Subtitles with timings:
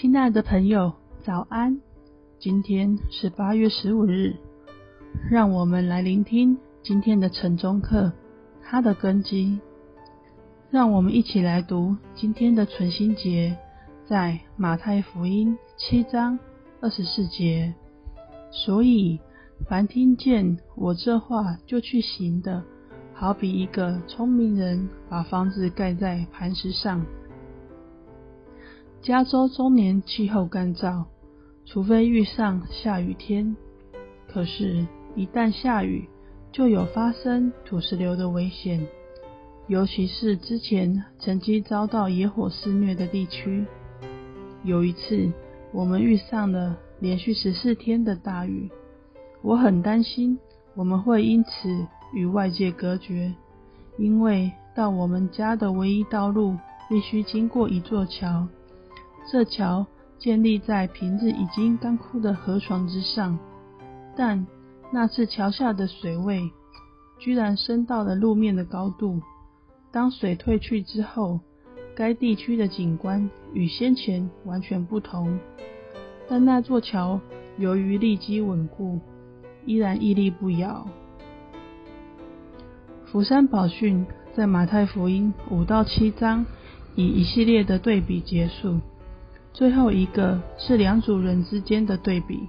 [0.00, 0.92] 亲爱的朋友，
[1.24, 1.80] 早安！
[2.38, 4.36] 今天是八月十五日，
[5.28, 8.12] 让我们来聆听今天的晨钟课，
[8.62, 9.58] 它的根基。
[10.70, 13.58] 让我们一起来读今天的存心节，
[14.06, 16.38] 在马太福音七章
[16.80, 17.74] 二十四节。
[18.52, 19.18] 所以，
[19.68, 22.62] 凡听见我这话就去行的，
[23.14, 27.04] 好比一个聪明人把房子盖在磐石上。
[29.00, 31.04] 加州终年气候干燥，
[31.64, 33.56] 除非遇上下雨天。
[34.26, 36.08] 可是，一旦下雨，
[36.52, 38.86] 就有发生土石流的危险，
[39.66, 43.64] 尤其是之前曾经遭到野火肆虐的地区。
[44.64, 45.32] 有一次，
[45.72, 48.68] 我们遇上了连续十四天的大雨，
[49.40, 50.38] 我很担心
[50.74, 53.32] 我们会因此与外界隔绝，
[53.96, 56.56] 因为到我们家的唯一道路
[56.88, 58.46] 必须经过一座桥。
[59.30, 59.86] 这桥
[60.18, 63.38] 建立在平日已经干枯的河床之上，
[64.16, 64.46] 但
[64.90, 66.50] 那次桥下的水位
[67.18, 69.20] 居然升到了路面的高度。
[69.92, 71.40] 当水退去之后，
[71.94, 75.38] 该地区的景观与先前完全不同。
[76.26, 77.20] 但那座桥
[77.58, 78.98] 由于立基稳固，
[79.66, 80.88] 依然屹立不摇。
[83.04, 86.46] 福山宝训在马太福音五到七章
[86.94, 88.80] 以一系列的对比结束。
[89.52, 92.48] 最后一个是两组人之间的对比，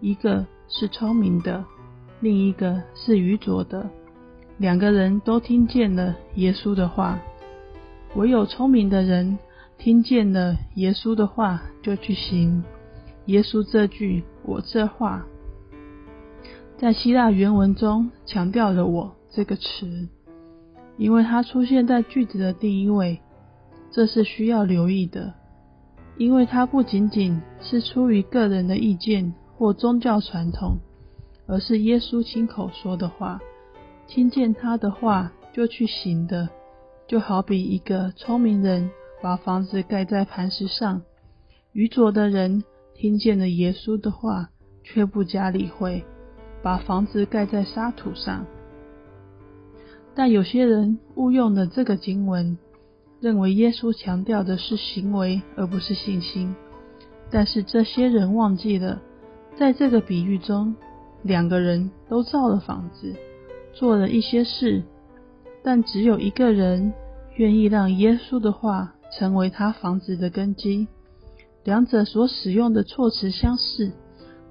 [0.00, 1.64] 一个是聪明的，
[2.20, 3.88] 另一个是愚拙的。
[4.58, 7.18] 两个人都听见了耶稣的话，
[8.14, 9.38] 唯有聪明的人
[9.78, 12.62] 听见了耶稣的话就去行。
[13.26, 15.24] 耶稣这句“我这话”
[16.76, 20.08] 在希腊原文中强调了“我”这个词，
[20.98, 23.20] 因为它出现在句子的第一位，
[23.90, 25.34] 这是需要留意的。
[26.18, 30.76] 因为它不仅仅是出于个人的意见或宗教传统，
[31.46, 33.40] 而是耶稣亲口说的话。
[34.06, 36.48] 听见他的话就去行的，
[37.06, 38.90] 就好比一个聪明人
[39.22, 41.00] 把房子盖在磐石上，
[41.72, 42.62] 愚拙的人
[42.94, 44.50] 听见了耶稣的话
[44.84, 46.04] 却不加理会，
[46.62, 48.44] 把房子盖在沙土上。
[50.14, 52.58] 但有些人误用了这个经文。
[53.22, 56.52] 认为耶稣强调的是行为，而不是信心。
[57.30, 59.00] 但是这些人忘记了，
[59.56, 60.74] 在这个比喻中，
[61.22, 63.14] 两个人都造了房子，
[63.72, 64.82] 做了一些事，
[65.62, 66.92] 但只有一个人
[67.36, 70.88] 愿意让耶稣的话成为他房子的根基。
[71.62, 73.92] 两者所使用的措辞相似，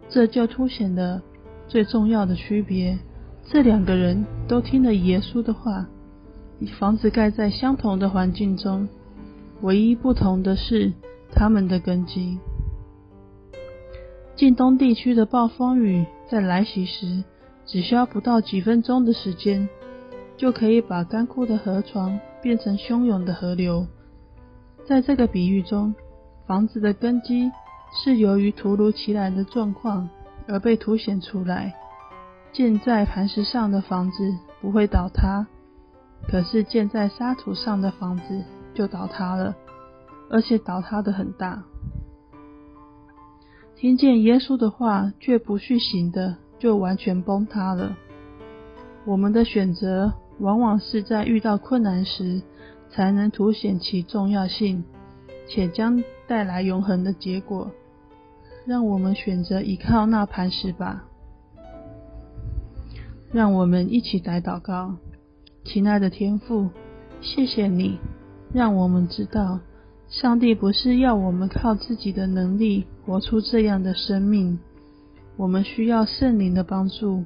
[0.08, 1.22] 这就凸显了
[1.68, 2.98] 最重要的区别。
[3.44, 5.86] 这两个人都听了耶稣的话。
[6.68, 8.88] 房子盖在相同的环境中，
[9.62, 10.94] 唯一不同的是
[11.34, 12.38] 它们的根基。
[14.36, 17.24] 近东地区的暴风雨在来袭时，
[17.66, 19.68] 只需要不到几分钟的时间，
[20.38, 23.86] 就可以把干枯的河床变成汹涌的河流。
[24.86, 25.94] 在这个比喻中，
[26.48, 27.52] 房子的根基
[28.04, 30.10] 是由于突如其来的状况
[30.48, 31.74] 而被凸显出来。
[32.52, 35.48] 建在磐石上的房子不会倒塌。
[36.28, 38.44] 可是建在沙土上的房子
[38.74, 39.56] 就倒塌了，
[40.30, 41.64] 而且倒塌得很大。
[43.76, 47.98] 听见耶稣的话却不去行的，就完全崩塌了。
[49.06, 52.42] 我们的选择往往是在遇到困难时，
[52.92, 54.84] 才能凸显其重要性，
[55.48, 57.72] 且将带来永恒的结果。
[58.64, 61.04] 让我们选择依靠那磐石吧。
[63.32, 64.96] 让我们一起来祷告。
[65.64, 66.70] 亲爱的天父，
[67.22, 68.00] 谢谢你
[68.52, 69.60] 让我们知道，
[70.10, 74.60] 上帝不是要我们靠自己的能力活出这样的生命。
[75.38, 77.24] 我们需要圣灵的帮助，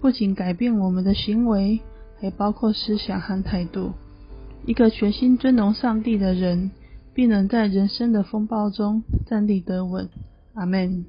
[0.00, 1.80] 不仅改变我们的行为，
[2.20, 3.92] 还包括思想和态度。
[4.64, 6.70] 一个全心尊荣上帝的人，
[7.14, 10.08] 必能在人生的风暴中站立得稳。
[10.54, 11.04] 阿门。